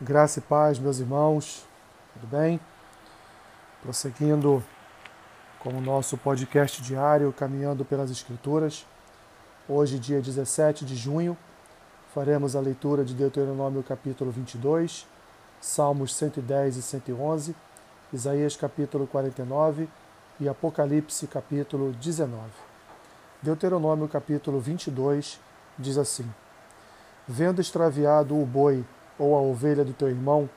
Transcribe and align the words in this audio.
Graça 0.00 0.38
e 0.38 0.42
paz, 0.42 0.78
meus 0.78 1.00
irmãos, 1.00 1.66
tudo 2.12 2.28
bem? 2.28 2.60
Prosseguindo 3.82 4.62
com 5.58 5.70
o 5.70 5.80
nosso 5.80 6.16
podcast 6.16 6.80
diário 6.80 7.32
Caminhando 7.32 7.84
pelas 7.84 8.08
Escrituras. 8.08 8.86
Hoje, 9.68 9.98
dia 9.98 10.20
17 10.20 10.84
de 10.84 10.94
junho, 10.94 11.36
faremos 12.14 12.54
a 12.54 12.60
leitura 12.60 13.04
de 13.04 13.12
Deuteronômio 13.12 13.82
capítulo 13.82 14.30
22, 14.30 15.04
Salmos 15.60 16.14
110 16.14 16.76
e 16.76 16.82
111, 16.82 17.56
Isaías 18.12 18.54
capítulo 18.54 19.04
49 19.04 19.88
e 20.38 20.48
Apocalipse 20.48 21.26
capítulo 21.26 21.90
19. 21.94 22.40
Deuteronômio 23.42 24.06
capítulo 24.06 24.60
22 24.60 25.40
diz 25.76 25.98
assim: 25.98 26.32
Vendo 27.26 27.60
extraviado 27.60 28.40
o 28.40 28.46
boi 28.46 28.84
ou 29.18 29.36
a 29.36 29.40
ovelha 29.40 29.84
do 29.84 29.92
teu 29.92 30.08
irmão, 30.08 30.48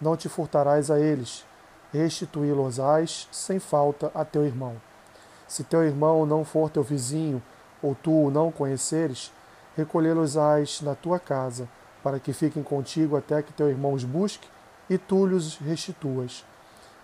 não 0.00 0.16
te 0.16 0.28
furtarás 0.28 0.90
a 0.90 0.98
eles, 0.98 1.44
restituí-los-ás 1.92 3.28
sem 3.30 3.58
falta 3.58 4.10
a 4.14 4.24
teu 4.24 4.44
irmão. 4.44 4.76
Se 5.46 5.62
teu 5.62 5.84
irmão 5.84 6.26
não 6.26 6.44
for 6.44 6.70
teu 6.70 6.82
vizinho, 6.82 7.42
ou 7.82 7.94
tu 7.94 8.26
o 8.26 8.30
não 8.30 8.50
conheceres, 8.50 9.32
recolhê-los-ás 9.76 10.80
na 10.80 10.94
tua 10.94 11.18
casa, 11.18 11.68
para 12.02 12.18
que 12.18 12.32
fiquem 12.32 12.62
contigo 12.62 13.16
até 13.16 13.42
que 13.42 13.52
teu 13.52 13.68
irmão 13.68 13.92
os 13.92 14.04
busque, 14.04 14.48
e 14.88 14.96
tu 14.96 15.26
lhes 15.26 15.56
restituas. 15.56 16.44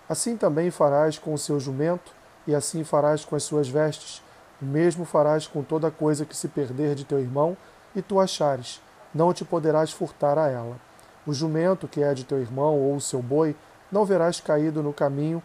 Assim 0.07 0.35
também 0.35 0.71
farás 0.71 1.17
com 1.17 1.33
o 1.33 1.37
seu 1.37 1.59
jumento, 1.59 2.11
e 2.45 2.53
assim 2.53 2.83
farás 2.83 3.23
com 3.23 3.35
as 3.35 3.43
suas 3.43 3.67
vestes. 3.67 4.21
O 4.61 4.65
mesmo 4.65 5.05
farás 5.05 5.47
com 5.47 5.63
toda 5.63 5.91
coisa 5.91 6.25
que 6.25 6.35
se 6.35 6.47
perder 6.47 6.95
de 6.95 7.05
teu 7.05 7.19
irmão, 7.19 7.57
e 7.95 8.01
tu 8.01 8.19
achares, 8.19 8.81
não 9.13 9.33
te 9.33 9.45
poderás 9.45 9.91
furtar 9.91 10.37
a 10.37 10.49
ela. 10.49 10.77
O 11.25 11.33
jumento 11.33 11.87
que 11.87 12.03
é 12.03 12.13
de 12.13 12.23
teu 12.23 12.39
irmão 12.39 12.77
ou 12.77 12.95
o 12.95 13.01
seu 13.01 13.21
boi, 13.21 13.55
não 13.91 14.05
verás 14.05 14.39
caído 14.41 14.83
no 14.83 14.93
caminho, 14.93 15.41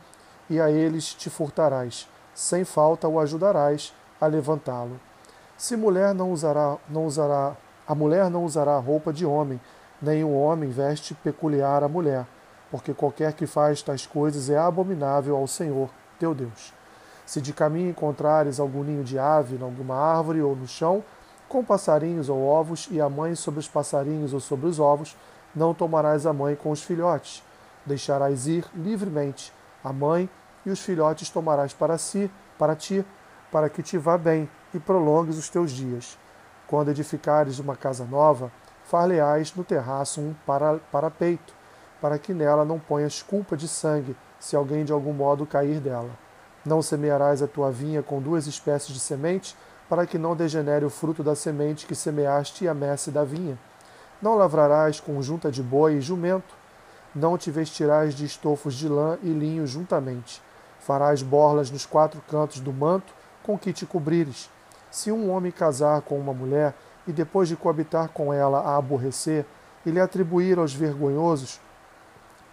e 0.51 0.61
a 0.61 0.71
eles 0.71 1.15
te 1.15 1.29
furtarás. 1.29 2.09
Sem 2.35 2.65
falta 2.65 3.07
o 3.07 3.21
ajudarás 3.21 3.93
a 4.21 4.27
levantá-lo. 4.27 4.99
Se 5.57 5.77
mulher 5.77 6.15
não 6.15 6.33
usará, 6.33 6.77
não 6.89 7.05
usará, 7.05 7.57
a 7.87 7.95
mulher 7.95 8.31
não 8.31 8.45
usará 8.45 8.79
roupa 8.79 9.13
de 9.13 9.27
homem, 9.27 9.61
nem 10.01 10.23
o 10.25 10.33
homem 10.33 10.71
veste 10.71 11.15
peculiar 11.15 11.83
à 11.83 11.89
mulher, 11.89 12.27
porque 12.71 12.95
qualquer 12.95 13.33
que 13.33 13.47
faz 13.47 13.83
tais 13.83 14.07
coisas 14.07 14.49
é 14.49 14.57
abominável 14.57 15.37
ao 15.37 15.47
Senhor, 15.47 15.91
teu 16.19 16.35
Deus. 16.35 16.73
Se 17.27 17.41
de 17.41 17.53
caminho 17.53 17.91
encontrares 17.91 18.59
algum 18.59 18.83
ninho 18.83 19.05
de 19.05 19.19
ave 19.19 19.57
em 19.57 19.63
alguma 19.63 19.97
árvore 19.97 20.41
ou 20.41 20.57
no 20.57 20.67
chão, 20.67 21.05
com 21.49 21.65
passarinhos 21.65 22.29
ou 22.29 22.43
ovos, 22.45 22.89
e 22.91 23.01
a 23.01 23.09
mãe 23.09 23.35
sobre 23.35 23.61
os 23.61 23.69
passarinhos 23.69 24.33
ou 24.33 24.41
sobre 24.41 24.67
os 24.67 24.79
ovos, 24.79 25.17
não 25.59 25.75
tomarás 25.75 26.25
a 26.25 26.33
mãe 26.33 26.57
com 26.57 26.71
os 26.71 26.83
filhotes. 26.83 27.43
Deixarás 27.85 28.47
ir 28.47 28.65
livremente 28.75 29.53
a 29.83 29.93
mãe 29.93 30.31
e 30.65 30.71
os 30.71 30.81
filhotes 30.81 31.29
tomarás 31.29 31.75
para 31.75 31.99
si, 31.99 32.31
para 32.57 32.77
ti, 32.77 33.05
para 33.51 33.69
que 33.69 33.83
te 33.83 33.99
vá 33.99 34.17
bem 34.17 34.49
e 34.73 34.79
prolongues 34.79 35.37
os 35.37 35.49
teus 35.49 35.73
dias. 35.73 36.17
Quando 36.67 36.91
edificares 36.91 37.59
uma 37.59 37.75
casa 37.75 38.05
nova, 38.05 38.53
far-lhe-ás 38.85 39.55
no 39.55 39.65
terraço 39.65 40.21
um 40.21 40.35
para, 40.47 40.79
parapeito, 40.93 41.55
para 42.01 42.19
que 42.19 42.33
nela 42.33 42.65
não 42.65 42.79
ponhas 42.79 43.23
culpa 43.23 43.57
de 43.57 43.67
sangue, 43.67 44.17
se 44.39 44.55
alguém 44.55 44.85
de 44.85 44.93
algum 44.93 45.13
modo 45.13 45.47
cair 45.47 45.81
dela. 45.81 46.11
Não 46.65 46.83
semearás 46.83 47.43
a 47.43 47.49
tua 47.49 47.71
vinha 47.73 48.03
com 48.03 48.21
duas 48.21 48.47
espécies 48.47 48.95
de 48.95 49.01
semente, 49.01 49.57
para 49.89 50.07
que 50.07 50.19
não 50.19 50.37
degenere 50.37 50.85
o 50.85 50.91
fruto 50.91 51.23
da 51.23 51.35
semente 51.35 51.87
que 51.87 51.95
semeaste 51.95 52.65
e 52.65 52.69
a 52.69 52.75
messe 52.75 53.11
da 53.11 53.25
vinha. 53.25 53.59
Não 54.21 54.35
lavrarás 54.35 54.99
com 54.99 55.23
junta 55.23 55.49
de 55.49 55.63
boi 55.63 55.95
e 55.95 56.01
jumento, 56.01 56.57
não 57.15 57.39
te 57.39 57.53
vestirás 57.53 58.15
de 58.15 58.25
estofos 58.25 58.75
de 58.75 58.89
lã 58.89 59.17
e 59.23 59.29
linho 59.29 59.65
juntamente. 59.65 60.43
Farás 60.81 61.23
borlas 61.23 61.71
nos 61.71 61.87
quatro 61.87 62.21
cantos 62.29 62.59
do 62.59 62.73
manto 62.73 63.13
com 63.45 63.57
que 63.57 63.73
te 63.73 63.87
cobrires. 63.87 64.51
Se 64.91 65.13
um 65.13 65.31
homem 65.31 65.53
casar 65.53 66.01
com 66.03 66.19
uma 66.19 66.35
mulher 66.35 66.75
e 67.07 67.13
depois 67.13 67.49
de 67.49 67.55
coabitar 67.55 68.09
com 68.09 68.35
ela 68.35 68.61
a 68.61 68.77
aborrecer, 68.77 69.47
e 69.87 69.91
lhe 69.91 70.01
atribuir 70.01 70.59
aos 70.59 70.75
vergonhosos, 70.75 71.61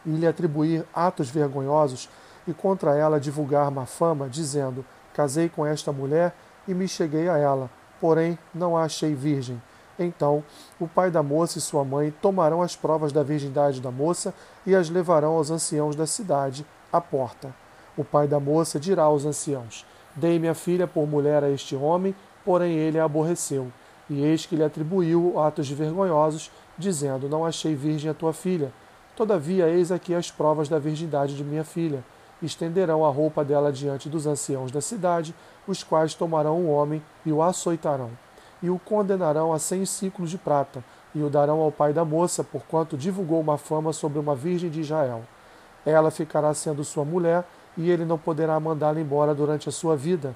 e 0.05 0.09
lhe 0.11 0.27
atribuir 0.27 0.85
atos 0.93 1.29
vergonhosos, 1.29 2.07
e 2.47 2.53
contra 2.53 2.95
ela 2.95 3.19
divulgar 3.19 3.71
má 3.71 3.87
fama, 3.87 4.29
dizendo: 4.29 4.85
Casei 5.13 5.49
com 5.49 5.65
esta 5.65 5.91
mulher 5.91 6.33
e 6.67 6.73
me 6.73 6.87
cheguei 6.87 7.27
a 7.27 7.37
ela, 7.37 7.69
porém 7.99 8.37
não 8.53 8.77
a 8.77 8.83
achei 8.83 9.15
virgem 9.15 9.59
então, 9.97 10.43
o 10.79 10.87
pai 10.87 11.09
da 11.09 11.23
moça 11.23 11.57
e 11.57 11.61
sua 11.61 11.83
mãe 11.83 12.13
tomarão 12.21 12.61
as 12.61 12.75
provas 12.75 13.11
da 13.13 13.23
virgindade 13.23 13.79
da 13.79 13.91
moça 13.91 14.33
e 14.65 14.75
as 14.75 14.89
levarão 14.89 15.35
aos 15.35 15.49
anciãos 15.49 15.95
da 15.95 16.05
cidade, 16.05 16.65
à 16.91 16.99
porta. 16.99 17.55
O 17.95 18.03
pai 18.03 18.27
da 18.27 18.39
moça 18.39 18.79
dirá 18.79 19.03
aos 19.03 19.25
anciãos: 19.25 19.85
Dei 20.15 20.37
minha 20.37 20.53
filha 20.53 20.85
por 20.85 21.07
mulher 21.07 21.43
a 21.43 21.49
este 21.49 21.75
homem, 21.75 22.13
porém 22.43 22.73
ele 22.73 22.99
a 22.99 23.05
aborreceu. 23.05 23.71
E 24.09 24.23
eis 24.23 24.45
que 24.45 24.55
lhe 24.55 24.63
atribuiu 24.63 25.39
atos 25.39 25.69
vergonhosos, 25.69 26.51
dizendo: 26.77 27.29
Não 27.29 27.45
achei 27.45 27.73
virgem 27.73 28.11
a 28.11 28.13
tua 28.13 28.33
filha. 28.33 28.73
Todavia, 29.15 29.69
eis 29.69 29.93
aqui 29.93 30.13
as 30.13 30.29
provas 30.29 30.67
da 30.67 30.77
virgindade 30.77 31.37
de 31.37 31.43
minha 31.43 31.63
filha. 31.63 32.03
Estenderão 32.41 33.05
a 33.05 33.09
roupa 33.09 33.45
dela 33.45 33.71
diante 33.71 34.09
dos 34.09 34.27
anciãos 34.27 34.69
da 34.71 34.81
cidade, 34.81 35.33
os 35.65 35.83
quais 35.83 36.13
tomarão 36.13 36.65
o 36.65 36.69
homem 36.69 37.01
e 37.25 37.31
o 37.31 37.41
açoitarão 37.41 38.11
e 38.65 38.69
o 38.71 38.79
condenarão 38.79 39.53
a 39.53 39.59
cem 39.59 39.85
ciclos 39.85 40.31
de 40.31 40.39
prata, 40.39 40.83
e 41.13 41.21
o 41.21 41.29
darão 41.29 41.59
ao 41.59 41.71
pai 41.71 41.93
da 41.93 42.03
moça, 42.03 42.43
porquanto 42.43 42.97
divulgou 42.97 43.39
uma 43.39 43.59
fama 43.59 43.93
sobre 43.93 44.17
uma 44.17 44.33
virgem 44.33 44.71
de 44.71 44.81
Israel. 44.81 45.21
Ela 45.85 46.09
ficará 46.09 46.51
sendo 46.55 46.83
sua 46.83 47.05
mulher, 47.05 47.45
e 47.77 47.91
ele 47.91 48.03
não 48.03 48.17
poderá 48.17 48.59
mandá-la 48.59 48.99
embora 48.99 49.35
durante 49.35 49.69
a 49.69 49.71
sua 49.71 49.95
vida. 49.95 50.35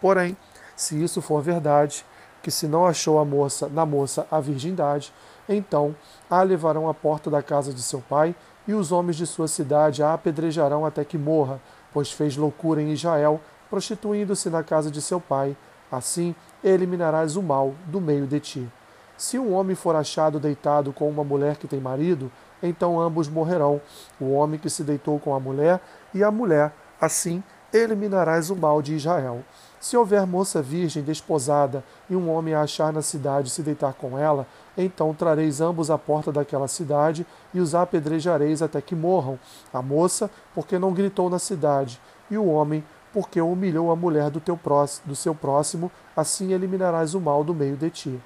Porém, 0.00 0.34
se 0.74 1.02
isso 1.02 1.20
for 1.20 1.42
verdade, 1.42 2.06
que 2.42 2.50
se 2.50 2.66
não 2.66 2.86
achou 2.86 3.18
a 3.18 3.24
moça 3.24 3.68
na 3.68 3.84
moça 3.84 4.26
a 4.30 4.40
virgindade, 4.40 5.12
então 5.46 5.94
a 6.30 6.40
levarão 6.40 6.88
à 6.88 6.94
porta 6.94 7.28
da 7.28 7.42
casa 7.42 7.70
de 7.74 7.82
seu 7.82 8.00
pai, 8.00 8.34
e 8.66 8.72
os 8.72 8.92
homens 8.92 9.16
de 9.16 9.26
sua 9.26 9.46
cidade 9.46 10.02
a 10.02 10.14
apedrejarão 10.14 10.86
até 10.86 11.04
que 11.04 11.18
morra, 11.18 11.60
pois 11.92 12.10
fez 12.10 12.34
loucura 12.34 12.80
em 12.80 12.92
Israel, 12.92 13.38
prostituindo-se 13.68 14.48
na 14.48 14.62
casa 14.62 14.90
de 14.90 15.02
seu 15.02 15.20
pai. 15.20 15.54
Assim, 15.90 16.34
eliminarás 16.62 17.36
o 17.36 17.42
mal 17.42 17.74
do 17.86 18.00
meio 18.00 18.26
de 18.26 18.40
ti. 18.40 18.72
Se 19.16 19.38
um 19.38 19.52
homem 19.52 19.74
for 19.74 19.96
achado 19.96 20.38
deitado 20.38 20.92
com 20.92 21.08
uma 21.08 21.24
mulher 21.24 21.56
que 21.56 21.66
tem 21.66 21.80
marido, 21.80 22.30
então 22.62 23.00
ambos 23.00 23.28
morrerão, 23.28 23.80
o 24.20 24.32
homem 24.32 24.58
que 24.58 24.70
se 24.70 24.84
deitou 24.84 25.18
com 25.18 25.34
a 25.34 25.40
mulher 25.40 25.80
e 26.14 26.22
a 26.22 26.30
mulher. 26.30 26.72
Assim 27.00 27.42
eliminarás 27.72 28.50
o 28.50 28.56
mal 28.56 28.80
de 28.80 28.94
Israel. 28.94 29.44
Se 29.80 29.96
houver 29.96 30.26
moça 30.26 30.60
virgem 30.60 31.02
desposada 31.02 31.84
e 32.08 32.16
um 32.16 32.30
homem 32.30 32.54
a 32.54 32.62
achar 32.62 32.92
na 32.92 33.02
cidade 33.02 33.50
se 33.50 33.62
deitar 33.62 33.92
com 33.92 34.18
ela, 34.18 34.46
então 34.76 35.14
trareis 35.14 35.60
ambos 35.60 35.90
à 35.90 35.98
porta 35.98 36.32
daquela 36.32 36.66
cidade 36.66 37.26
e 37.52 37.60
os 37.60 37.74
apedrejareis 37.74 38.62
até 38.62 38.80
que 38.80 38.94
morram, 38.94 39.38
a 39.72 39.82
moça, 39.82 40.30
porque 40.54 40.78
não 40.78 40.92
gritou 40.92 41.30
na 41.30 41.38
cidade, 41.38 42.00
e 42.30 42.36
o 42.36 42.46
homem, 42.46 42.84
porque 43.18 43.40
humilhou 43.40 43.90
a 43.90 43.96
mulher 43.96 44.30
do, 44.30 44.38
teu 44.38 44.56
próximo, 44.56 45.08
do 45.08 45.16
seu 45.16 45.34
próximo, 45.34 45.90
assim 46.16 46.52
eliminarás 46.52 47.14
o 47.14 47.20
mal 47.20 47.42
do 47.42 47.52
meio 47.52 47.76
de 47.76 47.90
ti. 47.90 48.22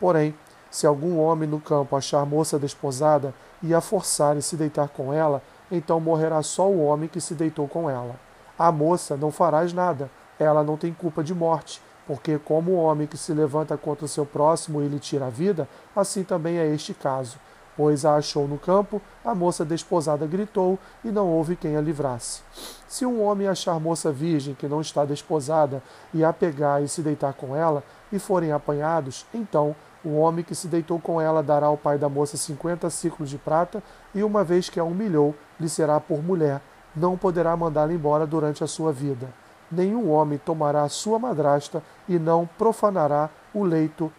Porém, 0.00 0.34
se 0.70 0.86
algum 0.86 1.18
homem 1.18 1.46
no 1.46 1.60
campo 1.60 1.94
achar 1.94 2.24
moça 2.24 2.58
desposada 2.58 3.34
e 3.62 3.74
a 3.74 3.82
forçar 3.82 4.38
e 4.38 4.40
se 4.40 4.56
deitar 4.56 4.88
com 4.88 5.12
ela, 5.12 5.42
então 5.70 6.00
morrerá 6.00 6.42
só 6.42 6.66
o 6.66 6.82
homem 6.86 7.06
que 7.06 7.20
se 7.20 7.34
deitou 7.34 7.68
com 7.68 7.90
ela. 7.90 8.18
A 8.58 8.72
moça 8.72 9.14
não 9.14 9.30
farás 9.30 9.74
nada, 9.74 10.10
ela 10.38 10.64
não 10.64 10.78
tem 10.78 10.90
culpa 10.90 11.22
de 11.22 11.34
morte, 11.34 11.82
porque 12.06 12.38
como 12.38 12.70
o 12.70 12.82
homem 12.82 13.06
que 13.06 13.18
se 13.18 13.34
levanta 13.34 13.76
contra 13.76 14.06
o 14.06 14.08
seu 14.08 14.24
próximo 14.24 14.80
e 14.80 14.88
lhe 14.88 14.98
tira 14.98 15.26
a 15.26 15.30
vida, 15.30 15.68
assim 15.94 16.24
também 16.24 16.56
é 16.56 16.66
este 16.66 16.94
caso 16.94 17.36
pois 17.76 18.04
a 18.04 18.16
achou 18.16 18.46
no 18.46 18.58
campo, 18.58 19.00
a 19.24 19.34
moça 19.34 19.64
desposada 19.64 20.26
gritou 20.26 20.78
e 21.04 21.10
não 21.10 21.28
houve 21.28 21.56
quem 21.56 21.76
a 21.76 21.80
livrasse. 21.80 22.42
Se 22.86 23.06
um 23.06 23.22
homem 23.22 23.46
achar 23.46 23.78
moça 23.80 24.10
virgem 24.12 24.54
que 24.54 24.68
não 24.68 24.80
está 24.80 25.04
desposada 25.04 25.82
e 26.12 26.24
a 26.24 26.32
pegar 26.32 26.82
e 26.82 26.88
se 26.88 27.02
deitar 27.02 27.32
com 27.32 27.54
ela, 27.54 27.82
e 28.12 28.18
forem 28.18 28.52
apanhados, 28.52 29.24
então 29.32 29.74
o 30.04 30.16
homem 30.16 30.44
que 30.44 30.54
se 30.54 30.66
deitou 30.66 30.98
com 30.98 31.20
ela 31.20 31.42
dará 31.42 31.66
ao 31.66 31.76
pai 31.76 31.98
da 31.98 32.08
moça 32.08 32.36
cinquenta 32.36 32.90
ciclos 32.90 33.30
de 33.30 33.38
prata, 33.38 33.82
e 34.14 34.22
uma 34.22 34.42
vez 34.42 34.68
que 34.68 34.80
a 34.80 34.84
humilhou, 34.84 35.34
lhe 35.58 35.68
será 35.68 36.00
por 36.00 36.22
mulher, 36.22 36.60
não 36.96 37.16
poderá 37.16 37.56
mandá-la 37.56 37.92
embora 37.92 38.26
durante 38.26 38.64
a 38.64 38.66
sua 38.66 38.92
vida. 38.92 39.28
Nenhum 39.70 40.10
homem 40.10 40.38
tomará 40.38 40.88
sua 40.88 41.18
madrasta 41.18 41.82
e 42.08 42.18
não 42.18 42.48
profanará 42.58 43.30
o 43.54 43.62
leito 43.62 44.12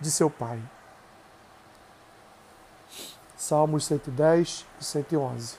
de 0.00 0.10
seu 0.10 0.30
pai. 0.30 0.58
Salmos 3.46 3.84
110 3.84 4.64
e 4.80 4.84
111. 4.84 5.56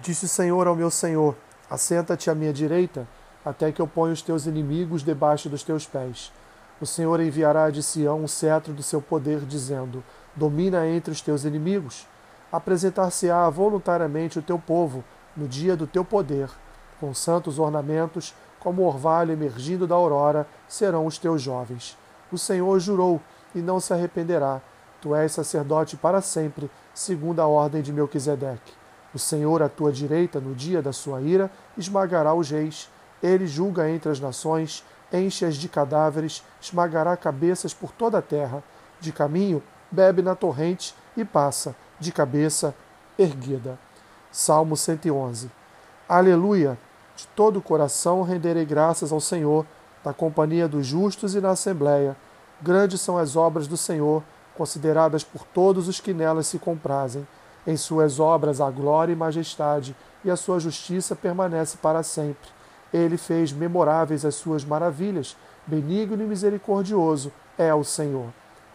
Disse 0.00 0.24
o 0.24 0.28
Senhor 0.28 0.66
ao 0.66 0.74
meu 0.74 0.90
Senhor: 0.90 1.36
Assenta-te 1.70 2.28
à 2.28 2.34
minha 2.34 2.52
direita, 2.52 3.06
até 3.44 3.70
que 3.70 3.80
eu 3.80 3.86
ponha 3.86 4.12
os 4.12 4.22
teus 4.22 4.44
inimigos 4.46 5.04
debaixo 5.04 5.48
dos 5.48 5.62
teus 5.62 5.86
pés. 5.86 6.32
O 6.80 6.84
Senhor 6.84 7.20
enviará 7.20 7.70
de 7.70 7.80
Sião 7.80 8.24
um 8.24 8.26
cetro 8.26 8.72
do 8.72 8.82
seu 8.82 9.00
poder, 9.00 9.42
dizendo: 9.42 10.02
Domina 10.34 10.84
entre 10.84 11.12
os 11.12 11.20
teus 11.20 11.44
inimigos. 11.44 12.08
Apresentar-se-á 12.50 13.48
voluntariamente 13.50 14.40
o 14.40 14.42
teu 14.42 14.58
povo 14.58 15.04
no 15.36 15.46
dia 15.46 15.76
do 15.76 15.86
teu 15.86 16.04
poder, 16.04 16.50
com 16.98 17.14
santos 17.14 17.60
ornamentos, 17.60 18.34
como 18.58 18.82
o 18.82 18.86
orvalho 18.86 19.30
emergindo 19.30 19.86
da 19.86 19.94
aurora, 19.94 20.44
serão 20.66 21.06
os 21.06 21.18
teus 21.18 21.40
jovens. 21.40 21.96
O 22.32 22.38
Senhor 22.38 22.78
jurou 22.78 23.20
e 23.54 23.58
não 23.60 23.78
se 23.80 23.92
arrependerá. 23.92 24.60
Tu 25.00 25.14
és 25.14 25.32
sacerdote 25.32 25.96
para 25.96 26.20
sempre, 26.20 26.70
segundo 26.94 27.40
a 27.40 27.46
ordem 27.46 27.82
de 27.82 27.92
Melquisedeque. 27.92 28.72
O 29.14 29.18
Senhor, 29.18 29.62
à 29.62 29.68
tua 29.68 29.92
direita, 29.92 30.40
no 30.40 30.54
dia 30.54 30.82
da 30.82 30.92
sua 30.92 31.20
ira, 31.20 31.50
esmagará 31.76 32.34
os 32.34 32.50
reis. 32.50 32.90
Ele 33.22 33.46
julga 33.46 33.88
entre 33.88 34.10
as 34.10 34.18
nações, 34.18 34.84
enche-as 35.12 35.56
de 35.56 35.68
cadáveres, 35.68 36.42
esmagará 36.60 37.16
cabeças 37.16 37.72
por 37.72 37.92
toda 37.92 38.18
a 38.18 38.22
terra. 38.22 38.62
De 39.00 39.12
caminho, 39.12 39.62
bebe 39.90 40.22
na 40.22 40.34
torrente 40.34 40.94
e 41.16 41.24
passa, 41.24 41.76
de 42.00 42.10
cabeça 42.10 42.74
erguida. 43.18 43.78
Salmo 44.32 44.76
111. 44.76 45.50
Aleluia! 46.08 46.76
De 47.16 47.28
todo 47.28 47.58
o 47.58 47.62
coração 47.62 48.22
renderei 48.22 48.64
graças 48.64 49.12
ao 49.12 49.20
Senhor, 49.20 49.64
na 50.04 50.12
companhia 50.12 50.68
dos 50.68 50.86
justos 50.86 51.34
e 51.34 51.40
na 51.40 51.50
assembleia. 51.50 52.16
Grandes 52.60 53.00
são 53.00 53.16
as 53.16 53.36
obras 53.36 53.66
do 53.66 53.76
Senhor, 53.76 54.22
consideradas 54.56 55.24
por 55.24 55.44
todos 55.44 55.88
os 55.88 56.00
que 56.00 56.12
nelas 56.12 56.46
se 56.46 56.58
comprazem. 56.58 57.26
Em 57.66 57.76
suas 57.76 58.20
obras 58.20 58.60
há 58.60 58.70
glória 58.70 59.12
e 59.12 59.16
majestade, 59.16 59.96
e 60.24 60.30
a 60.30 60.36
sua 60.36 60.60
justiça 60.60 61.16
permanece 61.16 61.78
para 61.78 62.02
sempre. 62.02 62.48
Ele 62.92 63.16
fez 63.16 63.52
memoráveis 63.52 64.24
as 64.24 64.34
suas 64.34 64.64
maravilhas, 64.64 65.36
benigno 65.66 66.22
e 66.22 66.26
misericordioso 66.26 67.32
é 67.56 67.74
o 67.74 67.82
Senhor. 67.82 68.28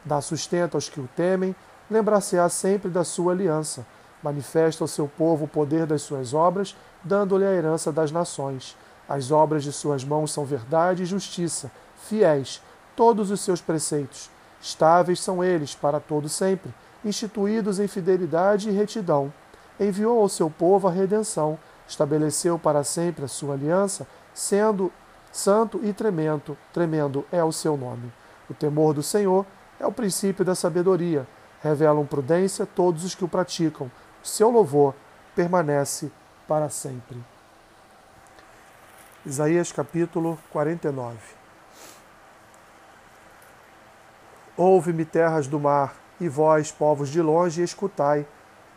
Dá 0.04 0.20
sustento 0.22 0.76
aos 0.76 0.90
que 0.90 1.00
o 1.00 1.10
temem, 1.16 1.56
lembrar-se-á 1.90 2.50
sempre 2.50 2.90
da 2.90 3.04
sua 3.04 3.34
aliança 3.34 3.86
manifesta 4.22 4.84
ao 4.84 4.88
seu 4.88 5.08
povo 5.08 5.46
o 5.46 5.48
poder 5.48 5.86
das 5.86 6.02
suas 6.02 6.34
obras, 6.34 6.76
dando-lhe 7.04 7.46
a 7.46 7.52
herança 7.52 7.92
das 7.92 8.12
nações. 8.12 8.76
As 9.10 9.32
obras 9.32 9.64
de 9.64 9.74
suas 9.74 10.04
mãos 10.04 10.32
são 10.32 10.46
verdade 10.46 11.02
e 11.02 11.08
justiça, 11.08 11.72
fiéis, 11.98 12.62
todos 12.96 13.32
os 13.32 13.42
seus 13.42 13.60
preceitos. 13.60 14.30
Estáveis 14.62 15.20
são 15.20 15.44
eles 15.44 15.74
para 15.74 16.00
todo 16.00 16.30
sempre, 16.30 16.72
instituídos 17.04 17.80
em 17.80 17.88
fidelidade 17.88 18.70
e 18.70 18.72
retidão. 18.72 19.34
Enviou 19.80 20.22
ao 20.22 20.30
seu 20.30 20.50
povo 20.50 20.88
a 20.88 20.92
redenção, 20.92 21.58
estabeleceu 21.88 22.60
para 22.60 22.84
sempre 22.84 23.26
a 23.26 23.28
sua 23.28 23.56
aliança, 23.56 24.06
sendo 24.34 24.92
santo 25.32 25.80
e 25.84 25.92
tremendo, 25.92 26.56
tremendo 26.72 27.26
é 27.32 27.44
o 27.44 27.52
seu 27.52 27.76
nome. 27.76 28.14
O 28.48 28.54
temor 28.54 28.94
do 28.94 29.02
Senhor 29.02 29.46
é 29.80 29.88
o 29.88 29.92
princípio 29.92 30.46
da 30.46 30.54
sabedoria. 30.54 31.28
Revelam 31.64 32.06
prudência 32.06 32.66
todos 32.66 33.04
os 33.04 33.16
que 33.16 33.26
o 33.26 33.28
praticam 33.28 33.90
seu 34.24 34.50
louvor 34.50 34.94
permanece 35.36 36.12
para 36.48 36.70
sempre. 36.70 37.18
Isaías 39.26 39.70
capítulo 39.70 40.40
49 40.50 41.18
Ouve-me, 44.56 45.04
terras 45.04 45.46
do 45.46 45.60
mar, 45.60 45.94
e 46.22 46.30
vós, 46.30 46.72
povos 46.72 47.10
de 47.10 47.22
longe, 47.22 47.62
escutai. 47.62 48.26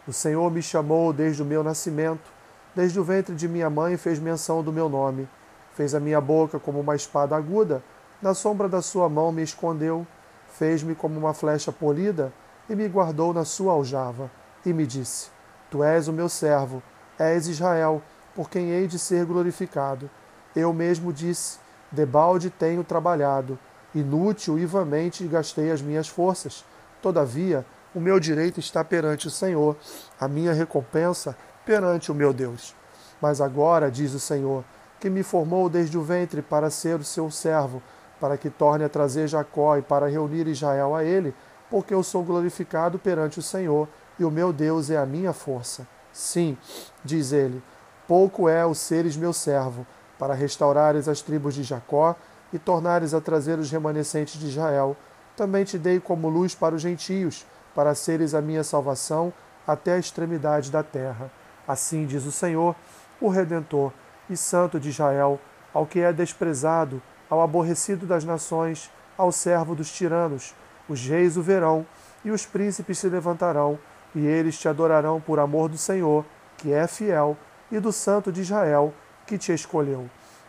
O 0.05 0.13
Senhor 0.13 0.51
me 0.51 0.61
chamou 0.61 1.13
desde 1.13 1.45
o 1.45 1.45
meu 1.45 1.63
nascimento, 1.63 2.29
desde 2.75 2.99
o 2.99 3.05
ventre 3.05 3.37
de 3.37 3.47
minha 3.47 3.71
mãe 3.71 3.97
fez 3.97 4.19
menção 4.19 4.65
do 4.65 4.73
meu 4.73 4.89
nome. 4.89 5.29
Fez 5.75 5.95
a 5.95 6.01
minha 6.01 6.21
boca 6.21 6.59
como 6.59 6.81
uma 6.81 6.97
espada 6.97 7.37
aguda, 7.37 7.81
na 8.21 8.35
sombra 8.35 8.69
da 8.69 8.83
sua 8.83 9.09
mão 9.09 9.31
me 9.31 9.43
escondeu. 9.43 10.05
Fez-me 10.49 10.97
como 10.97 11.17
uma 11.21 11.33
flecha 11.33 11.71
polida 11.71 12.33
e 12.69 12.75
me 12.75 12.89
guardou 12.89 13.33
na 13.33 13.45
sua 13.45 13.75
aljava. 13.75 14.29
E 14.67 14.73
me 14.73 14.89
disse: 14.89 15.31
Tu 15.71 15.85
és 15.85 16.09
o 16.09 16.13
meu 16.13 16.29
servo, 16.29 16.83
és 17.17 17.47
Israel, 17.47 18.03
por 18.35 18.51
quem 18.51 18.71
hei 18.71 18.89
de 18.89 18.99
ser 18.99 19.25
glorificado. 19.25 20.11
Eu 20.55 20.73
mesmo 20.73 21.13
disse: 21.13 21.59
Debalde 21.91 22.51
tenho 22.51 22.85
trabalhado, 22.85 23.59
inútil 23.95 24.59
e 24.59 24.67
vamente 24.67 25.27
gastei 25.27 25.71
as 25.71 25.83
minhas 25.83 26.09
forças. 26.09 26.65
Todavia, 27.01 27.65
o 27.95 28.01
meu 28.01 28.19
direito 28.19 28.61
está 28.61 28.83
perante 28.83 29.27
o 29.27 29.31
Senhor, 29.31 29.77
a 30.19 30.27
minha 30.27 30.53
recompensa 30.53 31.37
perante 31.65 32.11
o 32.11 32.15
meu 32.15 32.33
Deus. 32.33 32.75
Mas 33.21 33.41
agora, 33.41 33.91
diz 33.91 34.15
o 34.15 34.21
Senhor, 34.21 34.65
que 34.99 35.11
me 35.11 35.23
formou 35.23 35.69
desde 35.69 35.99
o 35.99 36.03
ventre 36.03 36.41
para 36.41 36.71
ser 36.71 36.99
o 36.99 37.05
seu 37.05 37.31
servo, 37.31 37.83
para 38.21 38.39
que 38.39 38.49
torne 38.49 38.85
a 38.85 38.89
trazer 38.89 39.29
Jacó 39.29 39.77
e 39.77 39.83
para 39.83 40.09
reunir 40.09 40.47
Israel 40.47 40.95
a 40.95 41.05
ele, 41.05 41.35
porque 41.69 41.93
eu 41.93 42.03
sou 42.03 42.23
glorificado 42.23 42.99
perante 42.99 43.39
o 43.39 43.43
Senhor 43.43 43.89
e 44.19 44.25
o 44.25 44.31
meu 44.31 44.53
Deus 44.53 44.91
é 44.91 44.97
a 44.97 45.07
minha 45.07 45.33
força. 45.33 45.87
Sim, 46.13 46.57
diz 47.05 47.33
ele, 47.33 47.63
pouco 48.07 48.49
é 48.49 48.65
o 48.65 48.75
seres 48.75 49.17
meu 49.17 49.33
servo, 49.33 49.87
para 50.23 50.35
restaurares 50.35 51.09
as 51.09 51.21
tribos 51.21 51.53
de 51.53 51.65
Jacó 51.65 52.15
e 52.53 52.59
tornares 52.59 53.13
a 53.13 53.21
trazer 53.21 53.59
os 53.59 53.73
remanescentes 53.73 54.39
de 54.39 54.47
Israel. 54.47 54.97
Também 55.37 55.65
te 55.65 55.77
dei 55.77 55.99
como 55.99 56.29
luz 56.29 56.55
para 56.55 56.77
os 56.77 56.81
gentios, 56.81 57.45
para 57.75 57.93
seres 57.93 58.33
a 58.33 58.41
minha 58.41 58.63
salvação 58.63 59.33
até 59.67 59.95
a 59.95 59.99
extremidade 59.99 60.71
da 60.71 60.81
terra. 60.81 61.29
Assim 61.67 62.07
diz 62.07 62.25
o 62.25 62.31
Senhor, 62.31 62.77
o 63.21 63.29
Redentor 63.29 63.93
e 64.31 64.37
Santo 64.37 64.79
de 64.79 64.91
Israel, 64.91 65.41
ao 65.75 65.87
que 65.87 65.99
é 65.99 66.13
desprezado, 66.13 67.03
ao 67.29 67.43
aborrecido 67.43 68.07
das 68.07 68.23
nações, 68.23 68.93
ao 69.19 69.33
servo 69.33 69.75
dos 69.75 69.91
tiranos. 69.91 70.55
Os 70.89 71.05
reis 71.05 71.37
o 71.37 71.43
verão 71.43 71.85
e 72.25 72.31
os 72.31 72.47
príncipes 72.47 73.01
se 73.01 73.09
levantarão 73.09 73.77
e 74.15 74.25
eles 74.25 74.57
te 74.57 74.69
adorarão 74.69 75.21
por 75.21 75.41
amor 75.41 75.69
do 75.69 75.77
Senhor, 75.77 76.25
que 76.59 76.73
é 76.73 76.87
fiel, 76.87 77.37
e 77.73 77.81
do 77.81 77.91
Santo 77.91 78.31
de 78.31 78.43
Israel, 78.43 78.95
que 79.27 79.39
te 79.39 79.53
escolheu. 79.53 80.09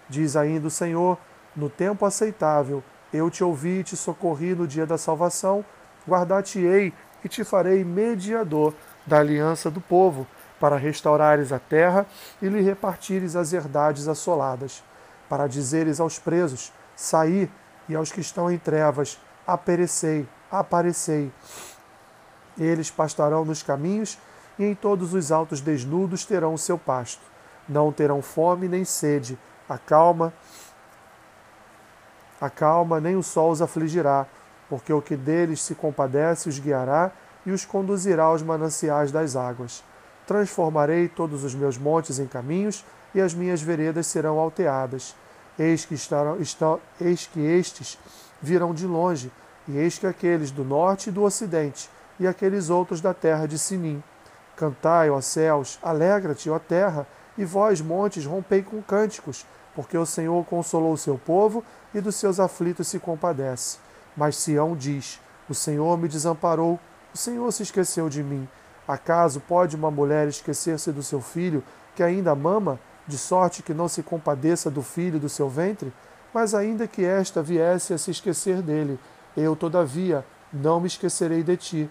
Diz 0.10 0.36
ainda 0.36 0.68
o 0.68 0.72
Senhor: 0.72 1.18
No 1.56 1.70
tempo 1.70 2.06
aceitável, 2.06 2.84
eu 3.14 3.30
te 3.30 3.44
ouvi 3.44 3.80
e 3.80 3.84
te 3.84 3.96
socorri 3.96 4.56
no 4.56 4.68
dia 4.68 4.86
da 4.86 4.98
salvação, 4.98 5.64
guardar-te-ei 6.08 6.94
e 7.24 7.30
te 7.30 7.44
farei 7.44 7.84
mediador 7.84 8.74
da 9.06 9.20
aliança 9.20 9.70
do 9.70 9.80
povo, 9.80 10.28
para 10.60 10.78
restaurares 10.78 11.52
a 11.52 11.60
terra 11.60 12.06
e 12.42 12.48
lhe 12.48 12.62
repartires 12.62 13.36
as 13.36 13.52
herdades 13.52 14.08
assoladas, 14.08 14.84
para 15.28 15.48
dizeres 15.48 16.00
aos 16.00 16.18
presos: 16.18 16.72
Saí, 16.96 17.50
e 17.88 17.96
aos 17.96 18.12
que 18.12 18.22
estão 18.22 18.52
em 18.52 18.58
trevas: 18.58 19.20
Aparecei, 19.46 20.28
aparecei. 20.52 21.32
Eles 22.58 22.90
pastarão 22.90 23.44
nos 23.44 23.64
caminhos 23.64 24.18
e 24.58 24.64
em 24.64 24.76
todos 24.76 25.14
os 25.14 25.32
altos 25.32 25.60
desnudos 25.60 26.26
terão 26.26 26.54
o 26.54 26.58
seu 26.58 26.78
pasto. 26.78 27.33
Não 27.68 27.92
terão 27.92 28.22
fome 28.22 28.68
nem 28.68 28.84
sede. 28.84 29.38
A 29.68 29.78
calma, 29.78 30.34
a 32.40 32.50
calma 32.50 33.00
nem 33.00 33.16
o 33.16 33.24
sol 33.24 33.52
os 33.52 33.62
afligirá, 33.62 34.26
porque 34.70 34.92
o 34.92 35.02
que 35.02 35.16
deles 35.16 35.62
se 35.62 35.74
compadece 35.74 36.50
os 36.50 36.60
guiará 36.60 37.12
e 37.46 37.52
os 37.52 37.66
conduzirá 37.66 38.26
aos 38.26 38.42
mananciais 38.42 39.12
das 39.12 39.36
águas. 39.36 39.84
Transformarei 40.28 41.08
todos 41.08 41.44
os 41.44 41.56
meus 41.56 41.78
montes 41.78 42.20
em 42.20 42.28
caminhos 42.28 42.86
e 43.16 43.22
as 43.22 43.34
minhas 43.34 43.62
veredas 43.62 44.08
serão 44.08 44.40
alteadas. 44.40 45.16
Eis 45.58 45.86
que, 45.86 45.94
estarão, 45.94 46.38
estão, 46.42 46.80
eis 47.00 47.28
que 47.28 47.40
estes 47.40 47.98
virão 48.42 48.74
de 48.74 48.86
longe, 48.86 49.32
e 49.68 49.78
eis 49.78 49.98
que 49.98 50.08
aqueles 50.08 50.52
do 50.52 50.64
norte 50.64 51.10
e 51.10 51.12
do 51.12 51.24
ocidente 51.24 51.90
e 52.20 52.28
aqueles 52.28 52.70
outros 52.70 53.02
da 53.02 53.14
terra 53.14 53.48
de 53.48 53.58
Sinim. 53.58 54.04
Cantai, 54.56 55.10
ó 55.10 55.20
céus, 55.22 55.80
alegra-te, 55.82 56.50
ó 56.50 56.60
terra, 56.60 57.08
e 57.38 57.46
vós, 57.46 57.82
montes, 57.82 58.26
rompei 58.26 58.62
com 58.62 58.82
cânticos, 58.82 59.46
porque 59.76 59.98
o 59.98 60.06
Senhor 60.06 60.46
consolou 60.46 60.94
o 60.94 60.98
seu 60.98 61.18
povo 61.18 61.64
e 61.94 62.02
dos 62.02 62.16
seus 62.16 62.40
aflitos 62.40 62.88
se 62.88 63.00
compadece. 63.00 63.78
Mas 64.16 64.36
Sião 64.38 64.76
diz: 64.76 65.20
O 65.50 65.54
Senhor 65.54 65.98
me 65.98 66.08
desamparou, 66.08 66.80
o 67.14 67.18
Senhor 67.18 67.52
se 67.52 67.64
esqueceu 67.64 68.10
de 68.10 68.24
mim. 68.24 68.48
Acaso 68.88 69.40
pode 69.40 69.76
uma 69.76 69.90
mulher 69.90 70.28
esquecer-se 70.28 70.92
do 70.92 71.02
seu 71.02 71.22
filho, 71.22 71.64
que 71.96 72.04
ainda 72.04 72.36
mama, 72.36 72.80
de 73.08 73.18
sorte 73.18 73.64
que 73.64 73.74
não 73.74 73.88
se 73.88 74.04
compadeça 74.04 74.70
do 74.70 74.82
filho 74.82 75.20
do 75.20 75.30
seu 75.30 75.50
ventre? 75.50 75.94
Mas 76.34 76.54
ainda 76.54 76.88
que 76.88 77.06
esta 77.06 77.42
viesse 77.42 77.94
a 77.94 77.98
se 77.98 78.12
esquecer 78.12 78.62
dele, 78.62 79.00
eu, 79.38 79.56
todavia, 79.56 80.26
não 80.52 80.80
me 80.80 80.88
esquecerei 80.88 81.44
de 81.44 81.58
ti. 81.58 81.90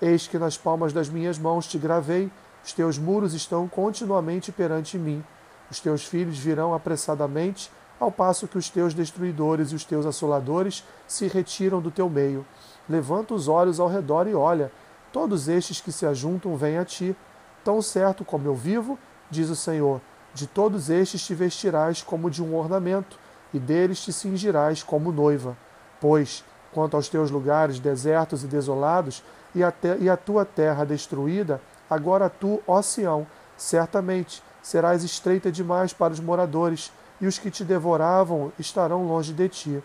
Eis 0.00 0.28
que 0.28 0.38
nas 0.38 0.56
palmas 0.56 0.92
das 0.92 1.08
minhas 1.08 1.38
mãos 1.38 1.66
te 1.66 1.78
gravei, 1.78 2.30
os 2.64 2.72
teus 2.72 2.98
muros 2.98 3.34
estão 3.34 3.68
continuamente 3.68 4.52
perante 4.52 4.98
mim. 4.98 5.24
Os 5.70 5.80
teus 5.80 6.04
filhos 6.04 6.38
virão 6.38 6.74
apressadamente, 6.74 7.70
ao 8.00 8.10
passo 8.10 8.46
que 8.46 8.58
os 8.58 8.68
teus 8.68 8.94
destruidores 8.94 9.72
e 9.72 9.74
os 9.74 9.84
teus 9.84 10.06
assoladores 10.06 10.84
se 11.06 11.26
retiram 11.26 11.80
do 11.80 11.90
teu 11.90 12.08
meio. 12.08 12.46
Levanta 12.88 13.34
os 13.34 13.48
olhos 13.48 13.80
ao 13.80 13.88
redor 13.88 14.26
e 14.28 14.34
olha, 14.34 14.70
todos 15.12 15.48
estes 15.48 15.80
que 15.80 15.92
se 15.92 16.06
ajuntam 16.06 16.56
vêm 16.56 16.78
a 16.78 16.84
ti. 16.84 17.16
Tão 17.64 17.82
certo 17.82 18.24
como 18.24 18.46
eu 18.46 18.54
vivo, 18.54 18.98
diz 19.30 19.50
o 19.50 19.56
Senhor, 19.56 20.00
de 20.32 20.46
todos 20.46 20.88
estes 20.88 21.24
te 21.24 21.34
vestirás 21.34 22.02
como 22.02 22.30
de 22.30 22.42
um 22.42 22.54
ornamento, 22.54 23.18
e 23.52 23.58
deles 23.58 24.00
te 24.00 24.12
cingirás 24.12 24.82
como 24.82 25.10
noiva. 25.10 25.56
Pois, 26.00 26.44
quanto 26.72 26.96
aos 26.96 27.08
teus 27.08 27.30
lugares 27.30 27.78
desertos 27.78 28.44
e 28.44 28.46
desolados, 28.46 29.22
e 29.54 29.64
a, 29.64 29.72
te, 29.72 29.96
e 30.00 30.08
a 30.08 30.16
tua 30.16 30.44
terra 30.44 30.84
destruída, 30.84 31.60
agora 31.88 32.28
tu, 32.28 32.62
ó 32.66 32.80
Sião, 32.82 33.26
certamente 33.56 34.42
serás 34.62 35.02
estreita 35.02 35.50
demais 35.50 35.92
para 35.92 36.12
os 36.12 36.20
moradores, 36.20 36.92
e 37.20 37.26
os 37.26 37.38
que 37.38 37.50
te 37.50 37.64
devoravam 37.64 38.52
estarão 38.58 39.06
longe 39.06 39.32
de 39.32 39.48
ti. 39.48 39.82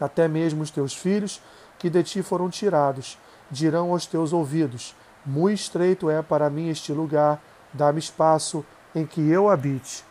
Até 0.00 0.28
mesmo 0.28 0.62
os 0.62 0.70
teus 0.70 0.94
filhos, 0.94 1.40
que 1.78 1.88
de 1.88 2.02
ti 2.02 2.22
foram 2.22 2.50
tirados, 2.50 3.18
dirão 3.50 3.92
aos 3.92 4.06
teus 4.06 4.32
ouvidos: 4.32 4.94
Muito 5.24 5.60
estreito 5.60 6.10
é 6.10 6.20
para 6.20 6.50
mim 6.50 6.68
este 6.68 6.92
lugar, 6.92 7.40
dá-me 7.72 7.98
espaço 7.98 8.64
em 8.94 9.06
que 9.06 9.26
eu 9.30 9.48
habite. 9.48 10.04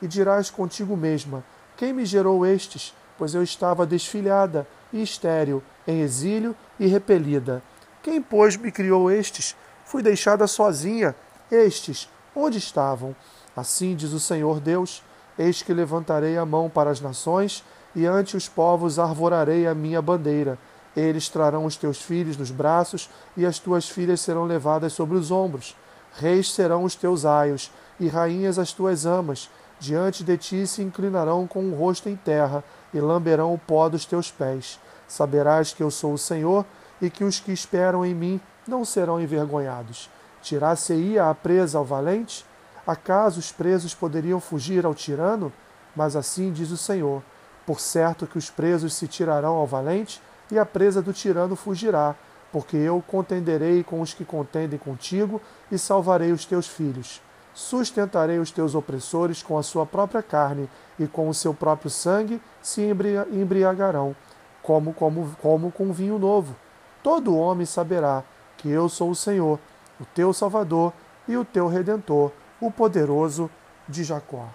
E 0.00 0.08
dirás 0.08 0.50
contigo 0.50 0.96
mesma: 0.96 1.44
Quem 1.76 1.92
me 1.92 2.04
gerou 2.04 2.44
estes? 2.44 2.94
Pois 3.16 3.34
eu 3.34 3.42
estava 3.42 3.86
desfilhada 3.86 4.66
e 4.92 5.02
estéril, 5.02 5.62
em 5.86 6.00
exílio 6.00 6.56
e 6.80 6.86
repelida. 6.86 7.62
Quem, 8.02 8.20
pois, 8.20 8.56
me 8.56 8.72
criou 8.72 9.10
estes? 9.10 9.54
Fui 9.92 10.02
deixada 10.02 10.46
sozinha. 10.46 11.14
Estes, 11.50 12.08
onde 12.34 12.56
estavam? 12.56 13.14
Assim 13.54 13.94
diz 13.94 14.14
o 14.14 14.18
Senhor 14.18 14.58
Deus: 14.58 15.02
Eis 15.38 15.60
que 15.60 15.70
levantarei 15.70 16.38
a 16.38 16.46
mão 16.46 16.70
para 16.70 16.88
as 16.88 16.98
nações, 16.98 17.62
e 17.94 18.06
ante 18.06 18.34
os 18.34 18.48
povos 18.48 18.98
arvorarei 18.98 19.66
a 19.66 19.74
minha 19.74 20.00
bandeira. 20.00 20.58
Eles 20.96 21.28
trarão 21.28 21.66
os 21.66 21.76
teus 21.76 22.00
filhos 22.00 22.38
nos 22.38 22.50
braços, 22.50 23.10
e 23.36 23.44
as 23.44 23.58
tuas 23.58 23.86
filhas 23.86 24.22
serão 24.22 24.44
levadas 24.44 24.94
sobre 24.94 25.18
os 25.18 25.30
ombros. 25.30 25.76
Reis 26.14 26.50
serão 26.50 26.84
os 26.84 26.94
teus 26.94 27.26
aios, 27.26 27.70
e 28.00 28.08
rainhas 28.08 28.58
as 28.58 28.72
tuas 28.72 29.04
amas. 29.04 29.50
Diante 29.78 30.24
de 30.24 30.38
ti 30.38 30.66
se 30.66 30.80
inclinarão 30.80 31.46
com 31.46 31.66
o 31.66 31.74
rosto 31.74 32.08
em 32.08 32.16
terra, 32.16 32.64
e 32.94 32.98
lamberão 32.98 33.52
o 33.52 33.58
pó 33.58 33.90
dos 33.90 34.06
teus 34.06 34.30
pés. 34.30 34.80
Saberás 35.06 35.74
que 35.74 35.82
eu 35.82 35.90
sou 35.90 36.14
o 36.14 36.18
Senhor, 36.18 36.64
e 36.98 37.10
que 37.10 37.24
os 37.24 37.38
que 37.38 37.52
esperam 37.52 38.06
em 38.06 38.14
mim 38.14 38.40
não 38.66 38.84
serão 38.84 39.20
envergonhados. 39.20 40.10
Tirar-se-ia 40.42 41.28
a 41.28 41.34
presa 41.34 41.78
ao 41.78 41.84
valente? 41.84 42.44
Acaso 42.86 43.38
os 43.38 43.52
presos 43.52 43.94
poderiam 43.94 44.40
fugir 44.40 44.84
ao 44.84 44.94
tirano? 44.94 45.52
Mas 45.94 46.16
assim 46.16 46.52
diz 46.52 46.70
o 46.70 46.76
Senhor: 46.76 47.22
Por 47.66 47.80
certo 47.80 48.26
que 48.26 48.38
os 48.38 48.50
presos 48.50 48.94
se 48.94 49.06
tirarão 49.06 49.54
ao 49.54 49.66
valente, 49.66 50.20
e 50.50 50.58
a 50.58 50.66
presa 50.66 51.00
do 51.00 51.12
tirano 51.12 51.54
fugirá, 51.54 52.14
porque 52.50 52.76
eu 52.76 53.02
contenderei 53.06 53.82
com 53.82 54.00
os 54.00 54.12
que 54.12 54.24
contendem 54.24 54.78
contigo 54.78 55.40
e 55.70 55.78
salvarei 55.78 56.32
os 56.32 56.44
teus 56.44 56.66
filhos. 56.66 57.22
Sustentarei 57.54 58.38
os 58.38 58.50
teus 58.50 58.74
opressores 58.74 59.42
com 59.42 59.58
a 59.58 59.62
sua 59.62 59.86
própria 59.86 60.22
carne, 60.22 60.68
e 60.98 61.06
com 61.06 61.28
o 61.28 61.34
seu 61.34 61.54
próprio 61.54 61.90
sangue 61.90 62.40
se 62.60 62.82
embriagarão, 63.30 64.16
como, 64.62 64.92
como, 64.92 65.36
como 65.40 65.70
com 65.70 65.92
vinho 65.92 66.18
novo. 66.18 66.56
Todo 67.02 67.36
homem 67.36 67.66
saberá 67.66 68.22
que 68.62 68.70
eu 68.70 68.88
sou 68.88 69.10
o 69.10 69.14
Senhor, 69.14 69.58
o 70.00 70.04
teu 70.06 70.32
Salvador 70.32 70.92
e 71.26 71.36
o 71.36 71.44
teu 71.44 71.66
Redentor 71.66 72.30
o 72.60 72.70
poderoso 72.70 73.50
de 73.88 74.04
Jacó. 74.04 74.48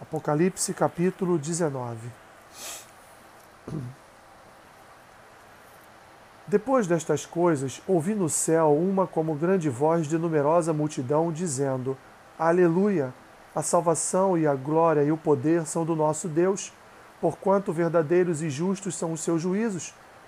Apocalipse 0.00 0.72
capítulo 0.72 1.36
19. 1.36 2.08
Depois 6.46 6.86
destas 6.86 7.26
coisas, 7.26 7.82
ouvi 7.86 8.14
no 8.14 8.28
céu 8.28 8.76
uma 8.76 9.08
como 9.08 9.34
grande 9.34 9.68
voz 9.68 10.06
de 10.06 10.16
numerosa 10.16 10.72
multidão, 10.72 11.32
dizendo: 11.32 11.98
Aleluia! 12.38 13.12
A 13.54 13.62
salvação 13.62 14.38
e 14.38 14.46
a 14.46 14.54
glória 14.54 15.02
e 15.02 15.10
o 15.10 15.16
poder 15.16 15.66
são 15.66 15.84
do 15.84 15.96
nosso 15.96 16.28
Deus, 16.28 16.72
porquanto 17.20 17.72
verdadeiros 17.72 18.40
e 18.40 18.48
justos 18.48 18.94
são 18.94 19.12
os 19.12 19.20
seus 19.20 19.42
juízos, 19.42 19.92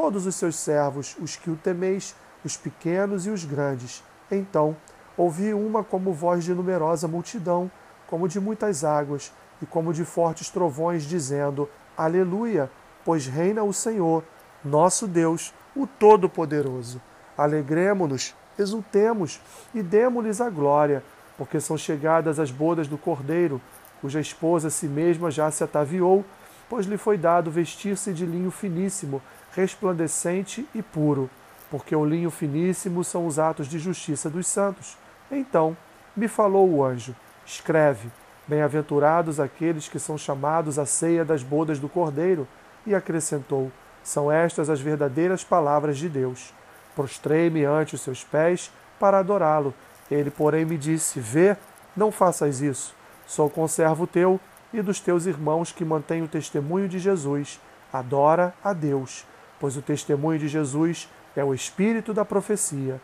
todos 0.00 0.24
os 0.24 0.34
seus 0.34 0.56
servos, 0.56 1.14
os 1.20 1.36
que 1.36 1.50
o 1.50 1.56
temeis, 1.56 2.16
os 2.42 2.56
pequenos 2.56 3.26
e 3.26 3.30
os 3.30 3.44
grandes. 3.44 4.02
Então 4.30 4.74
ouvi 5.14 5.52
uma 5.52 5.84
como 5.84 6.14
voz 6.14 6.42
de 6.42 6.54
numerosa 6.54 7.06
multidão, 7.06 7.70
como 8.06 8.26
de 8.26 8.40
muitas 8.40 8.82
águas, 8.82 9.30
e 9.60 9.66
como 9.66 9.92
de 9.92 10.06
fortes 10.06 10.48
trovões, 10.48 11.02
dizendo: 11.02 11.68
Aleluia, 11.98 12.70
pois 13.04 13.26
reina 13.26 13.62
o 13.62 13.74
Senhor, 13.74 14.24
nosso 14.64 15.06
Deus, 15.06 15.52
o 15.76 15.86
Todo-Poderoso. 15.86 16.98
Alegremo-nos, 17.36 18.34
exultemos 18.58 19.38
e 19.74 19.82
demo-lhes 19.82 20.40
a 20.40 20.48
glória, 20.48 21.04
porque 21.36 21.60
são 21.60 21.76
chegadas 21.76 22.38
as 22.38 22.50
bodas 22.50 22.88
do 22.88 22.96
Cordeiro, 22.96 23.60
cuja 24.00 24.18
esposa 24.18 24.68
a 24.68 24.70
si 24.70 24.86
mesma 24.86 25.30
já 25.30 25.50
se 25.50 25.62
ataviou, 25.62 26.24
pois 26.70 26.86
lhe 26.86 26.96
foi 26.96 27.18
dado 27.18 27.50
vestir-se 27.50 28.14
de 28.14 28.24
linho 28.24 28.50
finíssimo, 28.50 29.20
resplandecente 29.54 30.66
e 30.74 30.82
puro, 30.82 31.30
porque 31.70 31.94
o 31.94 32.04
linho 32.04 32.30
finíssimo 32.30 33.04
são 33.04 33.26
os 33.26 33.38
atos 33.38 33.68
de 33.68 33.78
justiça 33.78 34.28
dos 34.28 34.46
santos. 34.46 34.96
Então 35.30 35.76
me 36.16 36.28
falou 36.28 36.68
o 36.68 36.84
anjo: 36.84 37.14
Escreve: 37.44 38.10
Bem-aventurados 38.46 39.38
aqueles 39.38 39.88
que 39.88 39.98
são 39.98 40.18
chamados 40.18 40.78
à 40.78 40.84
ceia 40.84 41.24
das 41.24 41.42
bodas 41.42 41.78
do 41.78 41.88
Cordeiro. 41.88 42.46
E 42.86 42.94
acrescentou: 42.94 43.70
São 44.02 44.30
estas 44.30 44.70
as 44.70 44.80
verdadeiras 44.80 45.44
palavras 45.44 45.98
de 45.98 46.08
Deus. 46.08 46.52
Prostrei-me 46.96 47.64
ante 47.64 47.94
os 47.94 48.00
seus 48.00 48.24
pés 48.24 48.72
para 48.98 49.18
adorá-lo. 49.18 49.72
Ele, 50.10 50.30
porém, 50.30 50.64
me 50.64 50.76
disse: 50.76 51.20
Vê, 51.20 51.56
não 51.96 52.10
faças 52.10 52.60
isso. 52.60 52.94
Sou 53.26 53.48
conservo 53.48 54.06
teu 54.06 54.40
e 54.72 54.82
dos 54.82 54.98
teus 55.00 55.26
irmãos 55.26 55.70
que 55.70 55.84
mantêm 55.84 56.22
o 56.22 56.28
testemunho 56.28 56.88
de 56.88 56.98
Jesus. 56.98 57.60
Adora 57.92 58.54
a 58.62 58.72
Deus, 58.72 59.24
pois 59.60 59.76
o 59.76 59.82
testemunho 59.82 60.38
de 60.38 60.48
Jesus 60.48 61.08
é 61.36 61.44
o 61.44 61.54
espírito 61.54 62.12
da 62.12 62.24
profecia. 62.24 63.00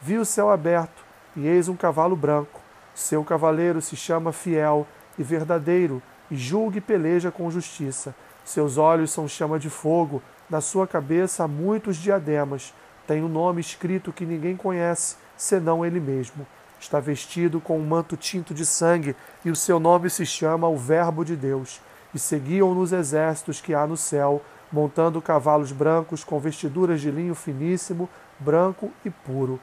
Vi 0.00 0.16
o 0.16 0.24
céu 0.24 0.50
aberto 0.50 1.04
e 1.36 1.46
eis 1.46 1.68
um 1.68 1.76
cavalo 1.76 2.16
branco. 2.16 2.60
Seu 2.94 3.22
cavaleiro 3.22 3.82
se 3.82 3.96
chama 3.96 4.32
Fiel 4.32 4.86
e 5.18 5.22
Verdadeiro, 5.22 6.02
e 6.30 6.36
julga 6.36 6.78
e 6.78 6.80
peleja 6.80 7.30
com 7.30 7.50
justiça. 7.50 8.14
Seus 8.44 8.78
olhos 8.78 9.10
são 9.10 9.28
chama 9.28 9.58
de 9.58 9.68
fogo, 9.68 10.22
na 10.48 10.60
sua 10.60 10.86
cabeça 10.86 11.44
há 11.44 11.48
muitos 11.48 11.96
diademas. 11.96 12.72
Tem 13.06 13.22
um 13.22 13.28
nome 13.28 13.60
escrito 13.60 14.12
que 14.12 14.24
ninguém 14.24 14.56
conhece, 14.56 15.16
senão 15.36 15.84
ele 15.84 16.00
mesmo. 16.00 16.46
Está 16.78 17.00
vestido 17.00 17.60
com 17.60 17.78
um 17.78 17.86
manto 17.86 18.16
tinto 18.16 18.54
de 18.54 18.64
sangue, 18.64 19.16
e 19.44 19.50
o 19.50 19.56
seu 19.56 19.80
nome 19.80 20.08
se 20.08 20.24
chama 20.24 20.68
o 20.68 20.76
Verbo 20.76 21.24
de 21.24 21.36
Deus. 21.36 21.80
E 22.14 22.18
seguiam 22.18 22.74
nos 22.74 22.92
exércitos 22.92 23.60
que 23.60 23.74
há 23.74 23.86
no 23.86 23.96
céu, 23.96 24.42
montando 24.70 25.22
cavalos 25.22 25.72
brancos 25.72 26.24
com 26.24 26.38
vestiduras 26.38 27.00
de 27.00 27.10
linho 27.10 27.34
finíssimo, 27.34 28.08
branco 28.38 28.90
e 29.04 29.10
puro. 29.10 29.60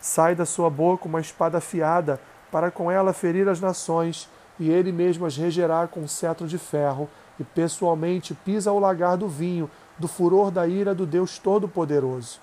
Sai 0.00 0.34
da 0.34 0.46
sua 0.46 0.70
boca 0.70 1.06
uma 1.06 1.20
espada 1.20 1.58
afiada, 1.58 2.20
para 2.50 2.70
com 2.70 2.90
ela 2.90 3.12
ferir 3.12 3.48
as 3.48 3.60
nações, 3.60 4.28
e 4.58 4.70
ele 4.70 4.92
mesmo 4.92 5.24
as 5.24 5.36
regerá 5.36 5.86
com 5.86 6.00
um 6.00 6.08
cetro 6.08 6.46
de 6.46 6.58
ferro, 6.58 7.08
e 7.38 7.44
pessoalmente 7.44 8.34
pisa 8.34 8.72
o 8.72 8.78
lagar 8.78 9.16
do 9.16 9.28
vinho, 9.28 9.70
do 9.98 10.08
furor 10.08 10.50
da 10.50 10.66
ira 10.66 10.94
do 10.94 11.06
Deus 11.06 11.38
Todo-Poderoso. 11.38 12.40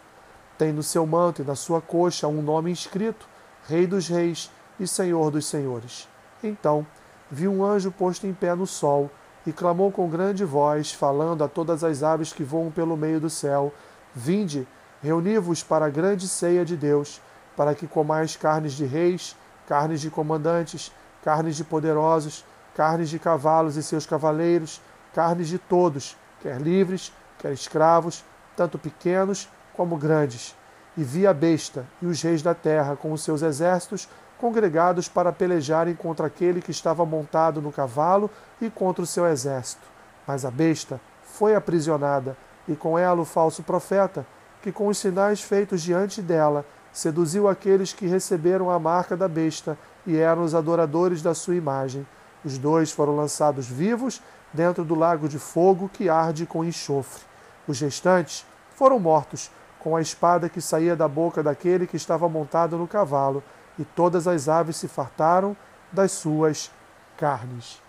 Tem 0.57 0.71
no 0.71 0.81
seu 0.81 1.05
manto 1.05 1.41
e 1.41 1.45
na 1.45 1.55
sua 1.55 1.81
coxa 1.81 2.27
um 2.27 2.41
nome 2.41 2.71
inscrito: 2.71 3.27
Rei 3.67 3.85
dos 3.85 4.07
Reis 4.07 4.49
e 4.79 4.87
Senhor 4.87 5.29
dos 5.29 5.45
Senhores. 5.45 6.07
Então 6.43 6.85
vi 7.29 7.47
um 7.47 7.63
anjo 7.63 7.91
posto 7.91 8.25
em 8.25 8.33
pé 8.33 8.55
no 8.55 8.65
sol, 8.65 9.11
e 9.47 9.53
clamou 9.53 9.89
com 9.93 10.09
grande 10.09 10.43
voz, 10.43 10.91
falando 10.91 11.41
a 11.41 11.47
todas 11.47 11.81
as 11.81 12.03
aves 12.03 12.33
que 12.33 12.43
voam 12.43 12.69
pelo 12.69 12.97
meio 12.97 13.17
do 13.17 13.29
céu: 13.29 13.73
Vinde, 14.13 14.67
reuni-vos 15.01 15.63
para 15.63 15.85
a 15.85 15.89
grande 15.89 16.27
ceia 16.27 16.65
de 16.65 16.75
Deus 16.75 17.21
para 17.55 17.73
que 17.73 17.87
comais 17.87 18.35
carnes 18.35 18.73
de 18.73 18.85
reis, 18.85 19.35
carnes 19.65 20.01
de 20.01 20.11
comandantes, 20.11 20.91
carnes 21.23 21.55
de 21.55 21.63
poderosos, 21.63 22.45
carnes 22.75 23.09
de 23.09 23.17
cavalos 23.17 23.77
e 23.77 23.83
seus 23.83 24.05
cavaleiros, 24.05 24.81
carnes 25.13 25.47
de 25.47 25.57
todos, 25.57 26.17
quer 26.41 26.61
livres, 26.61 27.11
quer 27.39 27.53
escravos, 27.53 28.23
tanto 28.55 28.77
pequenos 28.77 29.49
como 29.73 29.95
grandes. 29.95 30.53
E 30.97 31.03
vi 31.03 31.25
a 31.25 31.33
besta 31.33 31.85
e 32.01 32.05
os 32.05 32.21
reis 32.21 32.41
da 32.41 32.53
terra 32.53 32.97
com 32.97 33.13
os 33.13 33.23
seus 33.23 33.41
exércitos 33.41 34.09
congregados 34.39 35.07
para 35.07 35.31
pelejarem 35.31 35.95
contra 35.95 36.27
aquele 36.27 36.61
que 36.61 36.71
estava 36.71 37.05
montado 37.05 37.61
no 37.61 37.71
cavalo 37.71 38.29
e 38.61 38.69
contra 38.69 39.03
o 39.03 39.07
seu 39.07 39.25
exército. 39.25 39.87
Mas 40.25 40.45
a 40.45 40.51
besta 40.51 40.99
foi 41.23 41.55
aprisionada, 41.55 42.37
e 42.67 42.75
com 42.75 42.97
ela 42.97 43.21
o 43.21 43.25
falso 43.25 43.63
profeta, 43.63 44.25
que 44.61 44.71
com 44.71 44.87
os 44.87 44.97
sinais 44.97 45.41
feitos 45.41 45.81
diante 45.81 46.21
dela 46.21 46.65
seduziu 46.91 47.47
aqueles 47.47 47.93
que 47.93 48.07
receberam 48.07 48.69
a 48.69 48.79
marca 48.79 49.15
da 49.15 49.27
besta 49.27 49.77
e 50.05 50.17
eram 50.17 50.43
os 50.43 50.55
adoradores 50.55 51.21
da 51.21 51.33
sua 51.33 51.55
imagem. 51.55 52.05
Os 52.43 52.57
dois 52.57 52.91
foram 52.91 53.15
lançados 53.15 53.67
vivos 53.67 54.21
dentro 54.53 54.83
do 54.83 54.95
lago 54.95 55.29
de 55.29 55.37
fogo 55.37 55.89
que 55.89 56.09
arde 56.09 56.45
com 56.45 56.65
enxofre. 56.65 57.23
Os 57.67 57.79
restantes 57.79 58.45
foram 58.75 58.99
mortos 58.99 59.51
com 59.79 59.95
a 59.95 60.01
espada 60.01 60.49
que 60.49 60.59
saía 60.59 60.95
da 60.95 61.07
boca 61.07 61.43
daquele 61.43 61.87
que 61.87 61.97
estava 61.97 62.27
montado 62.27 62.77
no 62.77 62.87
cavalo, 62.87 63.43
e 63.77 63.85
todas 63.85 64.27
as 64.27 64.49
aves 64.49 64.77
se 64.77 64.87
fartaram 64.87 65.55
das 65.91 66.11
suas 66.11 66.71
carnes. 67.17 67.81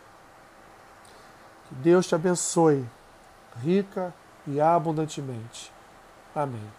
Que 1.68 1.75
Deus 1.76 2.07
te 2.07 2.14
abençoe, 2.14 2.88
rica 3.62 4.14
e 4.47 4.61
abundantemente. 4.61 5.73
Amém. 6.35 6.77